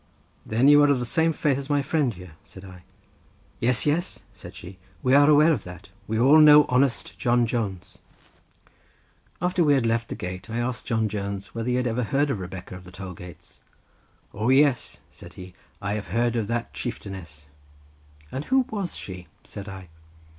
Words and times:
"Then 0.47 0.67
you 0.67 0.81
are 0.81 0.89
of 0.89 0.97
the 0.97 1.05
same 1.05 1.31
faith 1.31 1.59
as 1.59 1.69
my 1.69 1.83
friend 1.83 2.11
here," 2.11 2.31
said 2.41 2.65
I. 2.65 2.81
"Yes, 3.59 3.85
yes," 3.85 4.21
said 4.33 4.55
she, 4.55 4.79
"we 5.03 5.13
are 5.13 5.29
aware 5.29 5.53
of 5.53 5.63
that. 5.65 5.89
We 6.07 6.19
all 6.19 6.39
know 6.39 6.65
honest 6.69 7.19
John 7.19 7.45
Jones." 7.45 7.99
After 9.43 9.63
we 9.63 9.75
had 9.75 9.85
left 9.85 10.09
the 10.09 10.15
gate 10.15 10.49
I 10.49 10.57
asked 10.57 10.87
John 10.87 11.07
Jones 11.07 11.53
whether 11.53 11.69
he 11.69 11.75
had 11.75 11.85
ever 11.85 12.01
heard 12.05 12.31
of 12.31 12.39
Rebecca 12.39 12.73
of 12.75 12.83
the 12.83 12.89
toll 12.91 13.13
gates. 13.13 13.59
"O, 14.33 14.49
yes," 14.49 15.01
said 15.11 15.33
he; 15.33 15.53
"I 15.83 15.93
have 15.93 16.07
heard 16.07 16.35
of 16.35 16.47
that 16.47 16.73
chieftainess." 16.73 17.45
"And 18.31 18.45
who 18.45 18.65
was 18.71 18.97
she?" 18.97 19.27
said 19.43 19.69
I. 19.69 19.89